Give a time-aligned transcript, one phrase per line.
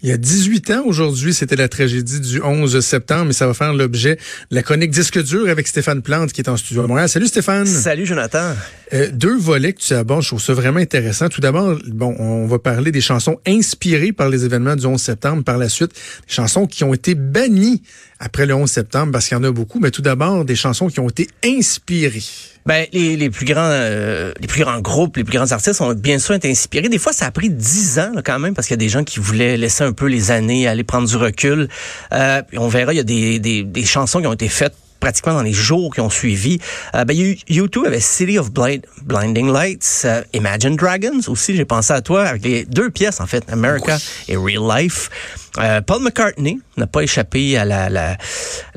[0.00, 3.54] Il y a 18 ans aujourd'hui, c'était la tragédie du 11 septembre, et ça va
[3.54, 4.14] faire l'objet
[4.48, 7.08] de la chronique Disque dur avec Stéphane Plante qui est en studio à Montréal.
[7.08, 7.66] Salut Stéphane.
[7.66, 8.54] Salut Jonathan.
[8.92, 11.28] Euh, deux volets que tu abordes, je trouve ça vraiment intéressant.
[11.28, 15.42] Tout d'abord, bon, on va parler des chansons inspirées par les événements du 11 septembre.
[15.42, 17.82] Par la suite, des chansons qui ont été bannies
[18.20, 19.80] après le 11 septembre, parce qu'il y en a beaucoup.
[19.80, 22.22] Mais tout d'abord, des chansons qui ont été inspirées.
[22.68, 25.94] Ben, les, les plus grands euh, les plus grands groupes, les plus grands artistes ont
[25.94, 26.90] bien sûr été inspirés.
[26.90, 28.90] Des fois, ça a pris dix ans là, quand même, parce qu'il y a des
[28.90, 31.70] gens qui voulaient laisser un peu les années, aller prendre du recul.
[32.12, 35.34] Euh, on verra, il y a des, des, des chansons qui ont été faites pratiquement
[35.34, 36.58] dans les jours qui ont suivi.
[36.94, 37.16] Euh, ben,
[37.48, 42.24] YouTube avait City of Blind, Blinding Lights, euh, Imagine Dragons aussi, j'ai pensé à toi,
[42.24, 45.10] avec les deux pièces en fait, America et Real Life.
[45.58, 47.64] Euh, Paul McCartney n'a pas échappé à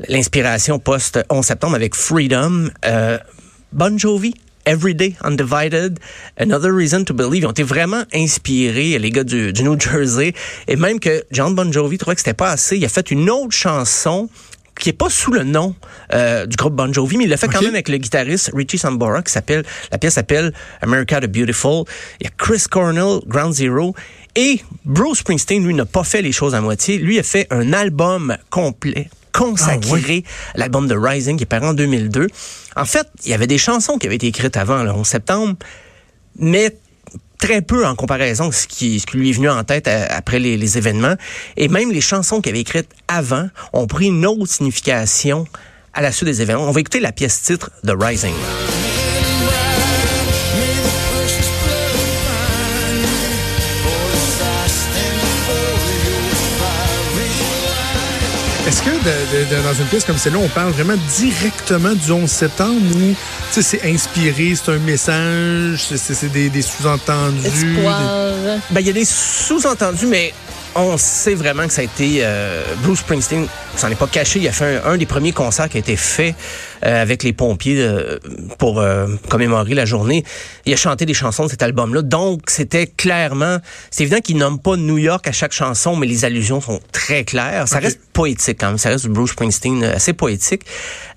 [0.08, 2.68] l'inspiration la, post 11 septembre avec Freedom.
[3.72, 4.34] Bon Jovi,
[4.66, 5.98] Everyday Undivided,
[6.36, 7.42] Another Reason to Believe.
[7.42, 10.34] Ils ont été vraiment inspirés, les gars du, du New Jersey.
[10.68, 12.76] Et même que John Bon Jovi trouvait que c'était pas assez.
[12.76, 14.28] Il a fait une autre chanson
[14.78, 15.74] qui est pas sous le nom
[16.12, 18.78] euh, du groupe Bon Jovi, mais il l'a fait quand même avec le guitariste Richie
[18.78, 21.84] Sambora, qui s'appelle, la pièce s'appelle America the Beautiful.
[22.20, 23.94] Il y a Chris Cornell, Ground Zero.
[24.34, 26.98] Et Bruce Springsteen, lui, n'a pas fait les choses à moitié.
[26.98, 31.74] Lui a fait un album complet consacré à l'album de Rising qui est paru en
[31.74, 32.28] 2002.
[32.76, 35.56] En fait, il y avait des chansons qui avaient été écrites avant le 11 septembre,
[36.38, 36.76] mais
[37.38, 40.06] très peu en comparaison de ce qui, ce qui lui est venu en tête euh,
[40.10, 41.16] après les, les événements.
[41.56, 45.46] Et même les chansons qu'il avait écrites avant ont pris une autre signification
[45.92, 46.68] à la suite des événements.
[46.68, 48.34] On va écouter la pièce titre de Rising.
[58.66, 62.30] Est-ce que de, de, dans une pièce comme celle-là, on parle vraiment directement du 11
[62.30, 63.14] septembre ou
[63.50, 67.42] c'est inspiré, c'est un message, c'est des, des sous-entendus?
[67.74, 67.82] Des...
[68.70, 70.32] Ben, il y a des sous-entendus, mais
[70.76, 73.46] on sait vraiment que ça a été euh, Bruce Springsteen,
[73.78, 75.96] s'en est pas caché, il a fait un, un, des premiers concerts qui a été
[75.96, 76.34] fait
[76.84, 78.18] euh, avec les pompiers euh,
[78.58, 80.24] pour euh, commémorer la journée.
[80.66, 83.58] Il a chanté des chansons de cet album-là, donc c'était clairement,
[83.90, 87.24] c'est évident qu'il nomme pas New York à chaque chanson, mais les allusions sont très
[87.24, 87.68] claires.
[87.68, 87.86] Ça okay.
[87.86, 90.62] reste poétique quand même, ça reste Bruce Springsteen assez poétique,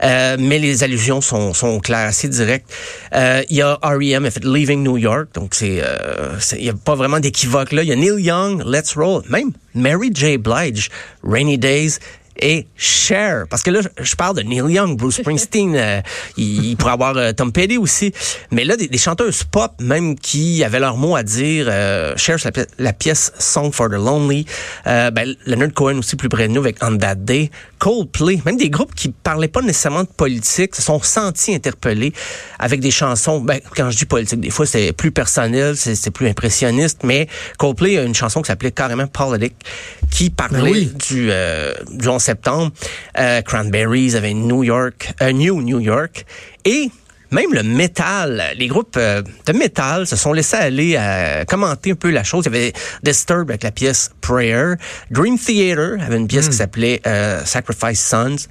[0.02, 2.72] mais les allusions sont, sont claires, assez directes.
[3.14, 4.26] il y a R.E.M.
[4.26, 5.82] a fait Leaving New York, donc c'est
[6.54, 7.84] il y a pas vraiment d'équivoque là.
[7.84, 10.38] Il y a Neil Young, Let's Roll, même Mary J.
[10.38, 10.90] Blige,
[11.24, 12.00] Rainy Days
[12.40, 13.46] et Cher.
[13.50, 16.02] Parce que là, je parle de Neil Young, Bruce Springsteen, euh,
[16.38, 18.14] il, il, pourrait avoir euh, Tom Petty aussi.
[18.52, 21.68] Mais là, des, des, chanteuses pop, même qui avaient leur mot à dire.
[21.70, 24.46] Euh, Cher, c'est la, la, pièce Song for the Lonely.
[24.88, 27.52] Euh, ben, Leonard Cohen aussi plus près de nous avec On That Day.
[27.80, 32.14] Coldplay, même des groupes qui parlaient pas nécessairement de politique, se sont sentis interpellés
[32.60, 33.40] avec des chansons.
[33.40, 37.98] Ben, quand je dis politique, des fois c'est plus personnel, c'est plus impressionniste, mais Coldplay
[37.98, 39.54] a une chanson qui s'appelait carrément Politic,
[40.10, 40.92] qui parlait ben oui.
[41.08, 42.72] du, euh, du 11 septembre.
[43.18, 46.26] Euh, Cranberries avait New York, euh, New New York,
[46.66, 46.90] et
[47.32, 51.96] même le métal, les groupes euh, de métal se sont laissés aller à commenter un
[51.96, 52.46] peu la chose.
[52.46, 54.76] Il y avait Disturbed avec la pièce Prayer.
[55.12, 56.50] Dream Theater avait une pièce mm.
[56.50, 58.48] qui s'appelait euh, Sacrifice Sons.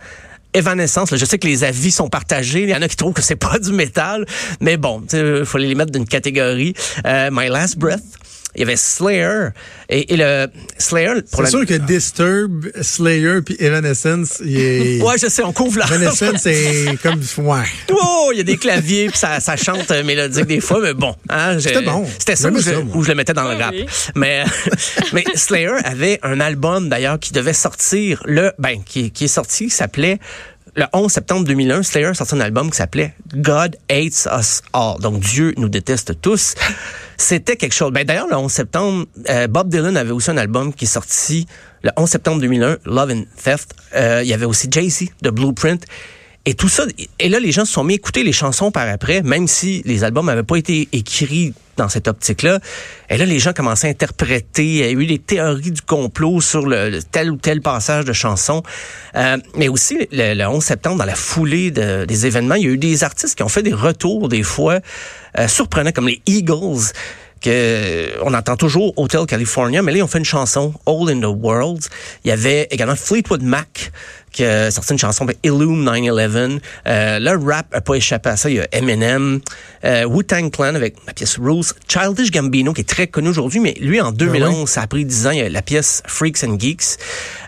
[0.52, 2.62] Evanescence, là, je sais que les avis sont partagés.
[2.62, 4.24] Il y en a qui trouvent que c'est pas du métal,
[4.60, 6.74] mais bon, il faut les mettre d'une catégorie.
[7.06, 8.04] Euh, My Last Breath
[8.54, 9.48] il y avait Slayer
[9.88, 10.48] et, et le
[10.78, 11.50] Slayer c'est la...
[11.50, 15.02] sûr que Disturb Slayer puis Evanescence il est...
[15.02, 18.56] ouais je sais on couvre là Evanescence c'est comme ouais oh il y a des
[18.56, 22.50] claviers puis ça, ça chante mélodique des fois mais bon hein, c'était bon c'était ça,
[22.50, 23.86] où, ça je, où, je, le mettais dans le rap oui.
[24.14, 24.44] mais
[25.12, 29.64] mais Slayer avait un album d'ailleurs qui devait sortir le ben qui, qui est sorti
[29.66, 30.18] qui s'appelait
[30.76, 34.98] le 11 septembre 2001, Slayer a sorti un album qui s'appelait God Hates Us All.
[35.00, 36.54] Donc Dieu nous déteste tous.
[37.16, 37.92] C'était quelque chose.
[37.92, 41.46] Ben d'ailleurs le 11 septembre, euh, Bob Dylan avait aussi un album qui est sorti
[41.82, 43.74] le 11 septembre 2001, Love and Theft.
[43.94, 45.84] Euh, il y avait aussi Jay-Z de Blueprint.
[46.46, 46.84] Et tout ça,
[47.18, 49.82] et là, les gens se sont mis à écouter les chansons par après, même si
[49.86, 52.60] les albums n'avaient pas été écrits dans cette optique-là.
[53.10, 54.64] Et là, les gens commençaient à interpréter.
[54.64, 58.12] Il y a eu des théories du complot sur le, tel ou tel passage de
[58.12, 58.62] chanson.
[59.16, 62.66] Euh, mais aussi, le, le, 11 septembre, dans la foulée de, des événements, il y
[62.66, 64.80] a eu des artistes qui ont fait des retours, des fois,
[65.38, 66.92] euh, surprenants, comme les Eagles,
[67.44, 71.20] que on entend toujours Hotel California, mais là, ils ont fait une chanson, All in
[71.20, 71.84] the World.
[72.24, 73.92] Il y avait également Fleetwood Mac,
[74.34, 76.60] qui a sorti une chanson avec Illume 9-11.
[76.86, 78.50] Euh, le rap a pas échappé à ça.
[78.50, 79.40] Il y a Eminem,
[79.84, 83.74] euh, Wu-Tang Clan avec la pièce Rules, Childish Gambino, qui est très connu aujourd'hui, mais
[83.80, 86.58] lui, en 2011, ça a pris 10 ans, il y a la pièce Freaks and
[86.58, 86.98] Geeks.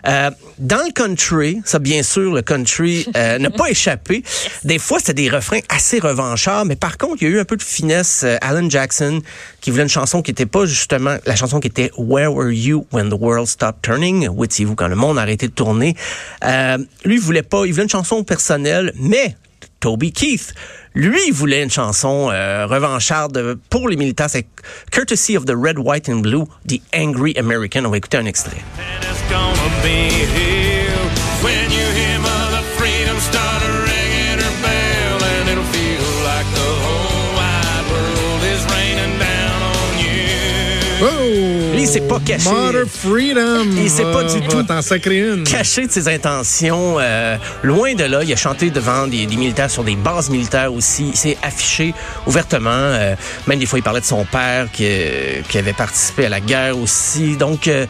[0.07, 4.23] Euh, dans le country, ça, bien sûr, le country euh, n'a pas échappé.
[4.63, 7.45] Des fois, c'était des refrains assez revanchards, mais par contre, il y a eu un
[7.45, 8.25] peu de finesse.
[8.41, 9.21] Alan Jackson,
[9.59, 12.87] qui voulait une chanson qui était pas justement la chanson qui était Where Were You
[12.93, 14.29] When the World Stopped Turning?
[14.29, 15.95] Où étiez-vous quand le monde a arrêté de tourner?
[16.45, 19.35] Euh, lui, il voulait pas, il voulait une chanson personnelle, mais
[19.79, 20.53] Toby Keith,
[20.93, 24.29] lui, il voulait une chanson euh, revancharde pour les militaires.
[24.29, 24.47] C'est
[24.91, 27.85] Courtesy of the Red, White and Blue, The Angry American.
[27.85, 28.57] On va écouter un extrait.
[41.99, 42.49] S'est pas caché.
[42.87, 43.65] Freedom!
[43.75, 44.63] Il s'est pas du Va- tout
[45.43, 46.97] caché de ses intentions.
[46.99, 50.73] euh, loin de là, il a chanté devant des, des militaires sur des bases militaires
[50.73, 51.09] aussi.
[51.09, 51.93] Il s'est affiché
[52.25, 52.69] ouvertement.
[52.71, 53.15] euh,
[53.47, 56.39] même des fois, il parlait de son père qui, euh, qui avait participé à la
[56.39, 57.35] guerre aussi.
[57.37, 57.85] Donc, euh,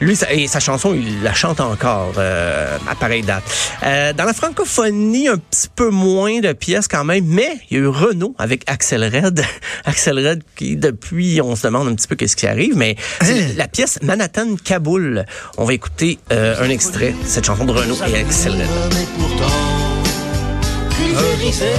[0.00, 3.42] lui, sa- et sa chanson, il la chante encore euh, à pareille date.
[3.84, 7.80] Euh, dans la francophonie, un petit peu moins de pièces quand même, mais il y
[7.80, 9.42] a eu Renault avec Axel Red.
[9.84, 13.56] Axel Red qui, depuis, on se demande un petit peu qu'est-ce qui arrive, mais c'est
[13.56, 15.24] la pièce Manhattan Kaboul.
[15.56, 18.60] On va écouter euh, un extrait de cette chanson de Renault et Axel Red.
[18.94, 19.52] Mais pourtant,
[20.96, 21.72] pulvérisé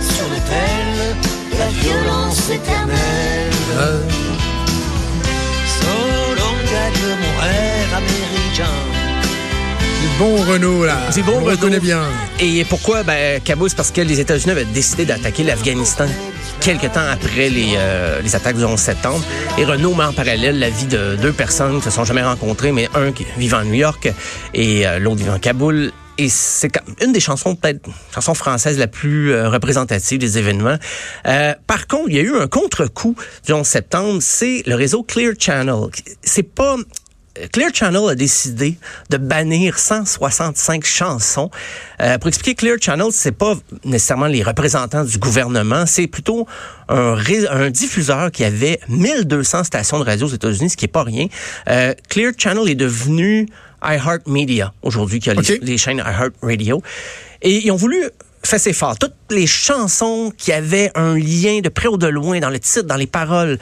[0.00, 1.16] sur l'autel,
[1.58, 3.50] la violence éternelle.
[5.80, 7.63] Solon gagne mon rêve américain.
[7.63, 7.63] Du
[10.18, 10.96] bon Renault, là.
[11.10, 11.50] C'est bon, On Renault.
[11.50, 12.02] reconnaît bien.
[12.40, 13.02] Et pourquoi?
[13.02, 13.68] Ben, Kaboul?
[13.70, 16.06] C'est parce que les États-Unis avaient décidé d'attaquer l'Afghanistan
[16.60, 19.24] quelques temps après les, euh, les attaques du 11 septembre.
[19.58, 22.72] Et Renault met en parallèle la vie de deux personnes qui se sont jamais rencontrées,
[22.72, 24.12] mais un qui vivant à New York
[24.54, 25.92] et euh, l'autre vivant à Kaboul.
[26.16, 26.70] Et c'est
[27.04, 27.80] une des chansons, peut-être,
[28.14, 30.76] chanson française la plus euh, représentative des événements.
[31.26, 35.02] Euh, par contre, il y a eu un contre-coup du 11 septembre, c'est le réseau
[35.02, 35.74] Clear Channel.
[36.22, 36.76] C'est pas...
[37.52, 38.78] Clear Channel a décidé
[39.10, 41.50] de bannir 165 chansons.
[42.00, 43.54] Euh, pour expliquer, Clear Channel, c'est pas
[43.84, 46.46] nécessairement les représentants du gouvernement, c'est plutôt
[46.88, 50.88] un, ré- un diffuseur qui avait 1200 stations de radio aux États-Unis, ce qui est
[50.88, 51.26] pas rien.
[51.68, 53.48] Euh, Clear Channel est devenu
[53.82, 56.82] iHeartMedia aujourd'hui, qui a les, chaînes iHeartRadio.
[57.42, 58.02] Et ils ont voulu
[58.44, 58.98] faire ses fort.
[58.98, 62.82] Toutes les chansons qui avaient un lien de près ou de loin dans le titre,
[62.82, 63.58] dans les paroles,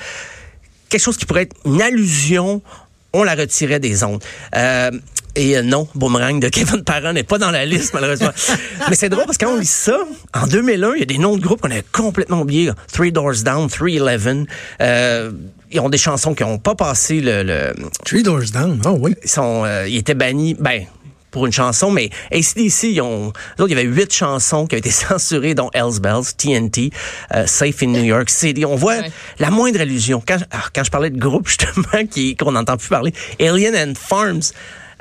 [0.88, 2.62] quelque chose qui pourrait être une allusion,
[3.12, 4.22] on la retirait des ondes.
[4.56, 4.90] Euh,
[5.34, 8.30] et euh, non, Boomerang de Kevin Parent n'est pas dans la liste, malheureusement.
[8.90, 9.98] Mais c'est drôle parce que quand on lit ça,
[10.34, 12.70] en 2001, il y a des noms de groupes qu'on a complètement oubliés.
[12.92, 14.46] Three Doors Down, 311.
[14.80, 15.32] Euh,
[15.70, 17.42] ils ont des chansons qui n'ont pas passé le...
[17.42, 17.72] le
[18.04, 18.80] Three Doors Down.
[18.84, 19.14] Oh oui.
[19.22, 20.84] ils, sont, euh, ils étaient bannis, ben,
[21.32, 24.76] pour une chanson, mais ACDC, ils ont, eux autres, il y avait huit chansons qui
[24.76, 26.90] ont été censurées, dont Hells Bells, TNT,
[27.34, 28.64] euh, Safe in New York City.
[28.64, 29.10] On voit Ouais.
[29.40, 30.22] la moindre allusion.
[30.26, 33.94] Quand, alors, quand je parlais de groupe, justement, qui, qu'on n'entend plus parler, Alien and
[33.98, 34.52] Farms,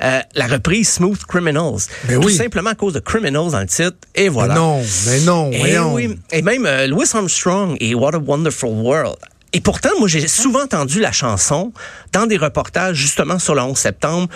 [0.04, 1.82] euh, la reprise Smooth Criminals.
[2.06, 2.34] Ben Tout oui.
[2.34, 3.98] simplement à cause de Criminals dans le titre.
[4.16, 4.56] Et voilà.
[4.56, 5.94] Mais non, mais non, Et, voyons.
[5.94, 9.18] oui, et même euh, Louis Armstrong et What a Wonderful World.
[9.54, 11.72] Et pourtant, moi, j'ai souvent entendu la chanson
[12.14, 14.28] dans des reportages, justement, sur le 11 septembre,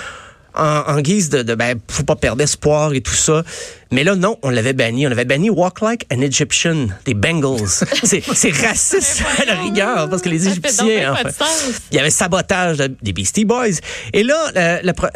[0.58, 3.44] en, en guise de, de, ben, faut pas perdre espoir et tout ça.
[3.92, 5.06] Mais là, non, on l'avait banni.
[5.08, 7.68] On avait banni Walk Like an Egyptian des Bengals.
[8.04, 8.24] c'est,
[8.66, 11.82] raciste à la rigueur, parce que les fait Égyptiens, de sens.
[11.92, 13.80] il y avait sabotage de- des Beastie Boys.
[14.14, 15.08] Et là, la, la pro-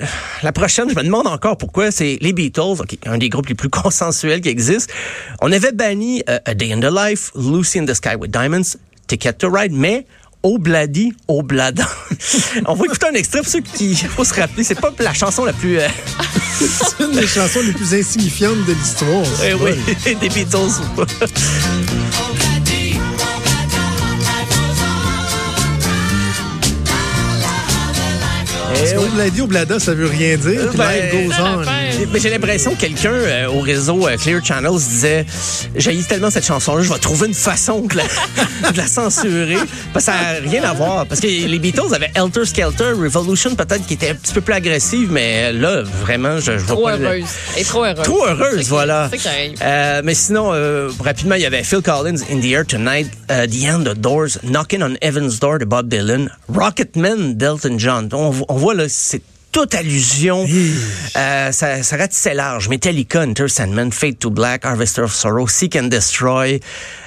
[0.43, 3.55] la prochaine, je me demande encore pourquoi, c'est les Beatles, ok, un des groupes les
[3.55, 4.93] plus consensuels qui existent.
[5.41, 8.77] On avait banni euh, A Day in the Life, Lucy in the Sky with Diamonds,
[9.07, 10.05] Ticket to Ride, mais
[10.43, 11.87] Obladi, Oblada.
[12.65, 15.43] On va écouter un extrait pour ceux qui, faut se rappeler, c'est pas la chanson
[15.45, 15.87] la plus, euh,
[16.59, 19.25] C'est une des chansons les plus insignifiantes de l'histoire.
[19.45, 19.71] eh oui,
[20.19, 21.05] des Beatles ou pas.
[28.79, 29.07] Parce Eh que oui.
[29.11, 30.69] Obladi Oblada, ça veut rien dire.
[30.69, 31.63] puis Ben, life goes on.
[31.63, 35.25] J'ai- mais J'ai l'impression que quelqu'un euh, au réseau euh, Clear Channels disait
[35.75, 38.03] j'ai tellement cette chanson-là, je vais trouver une façon de la,
[38.71, 39.57] de la censurer.
[39.93, 41.05] Parce que ça n'a rien à voir.
[41.05, 44.53] Parce que les Beatles avaient Helter Skelter, Revolution peut-être qui était un petit peu plus
[44.53, 47.23] agressive, mais là, vraiment, je, je vois Trop pas heureuse.
[47.55, 48.03] Elle est trop heureuse.
[48.03, 49.09] Trop heureuse, voilà.
[49.11, 49.53] C'est qui arrive.
[49.61, 53.45] Euh, mais sinon, euh, rapidement, il y avait Phil Collins, In the Air Tonight, euh,
[53.45, 58.09] The End of Doors, Knocking on Heaven's Door de Bob Dylan, Rocketman d'Elton John.
[58.13, 59.21] On, vo- on voit là, c'est
[59.51, 60.45] toute allusion.
[61.15, 62.69] Euh, ça, ça ratissait large.
[62.69, 66.59] Metallica, Enter Sandman, Fade to Black, Harvester of Sorrow, Seek and Destroy.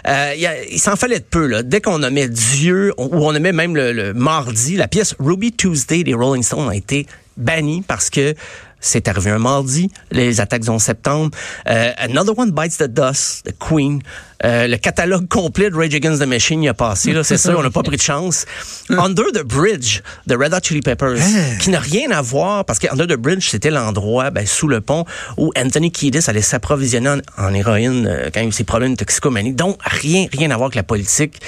[0.09, 1.47] Euh, il y a- il s'en fallait de peu.
[1.47, 1.62] Là.
[1.62, 5.52] Dès qu'on nommait Dieu, on- ou on nommait même le, le mardi, la pièce Ruby
[5.52, 8.35] Tuesday des Rolling Stones a été bannie parce que
[8.83, 11.31] c'est arrivé un mardi, les attaques du 11 septembre.
[11.69, 14.03] Euh, Another One Bites the Dust, The Queen.
[14.45, 17.57] Euh, le catalogue complet de Rage Against the Machine y a passé, là, c'est sûr,
[17.57, 18.45] on n'a pas pris de chance.
[18.91, 21.19] Under the Bridge de Red Hot Chili Peppers,
[21.61, 24.81] qui n'a rien à voir, parce que Under the Bridge, c'était l'endroit, ben, sous le
[24.81, 25.05] pont,
[25.37, 28.93] où Anthony Kiedis allait s'approvisionner en, en héroïne euh, quand il a eu ses problèmes
[28.93, 29.53] de toxicomanie.
[29.53, 31.41] Donc, rien, rien à voir avec la politique.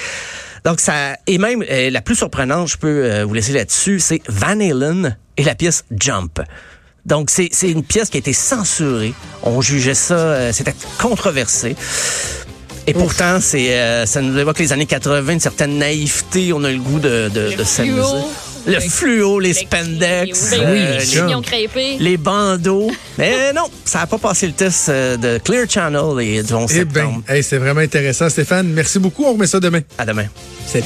[0.65, 4.21] Donc ça et même euh, la plus surprenante, je peux euh, vous laisser là-dessus, c'est
[4.27, 6.41] Van Halen et la pièce Jump.
[7.05, 9.13] Donc c'est c'est une pièce qui a été censurée.
[9.43, 11.75] On jugeait ça, euh, c'était controversé.
[12.87, 16.53] Et pourtant, c'est euh, ça nous évoque les années 80, une certaine naïveté.
[16.53, 17.95] On a le goût de, de, Le de s'amuser.
[18.01, 18.31] fluo.
[18.67, 21.97] Le fluo, les spandex, Ben euh, oui, les- les chignons crêpés.
[21.99, 22.91] les bandeaux.
[23.19, 26.67] Mais non, ça n'a pas passé le test euh, de Clear Channel et du 11
[26.71, 27.21] Eh septembre.
[27.29, 28.67] hey, c'est vraiment intéressant, Stéphane.
[28.69, 29.23] Merci beaucoup.
[29.25, 29.81] On remet ça demain.
[29.99, 30.25] À demain.
[30.65, 30.85] Salut.